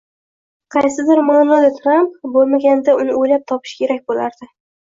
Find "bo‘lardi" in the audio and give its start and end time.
4.15-4.53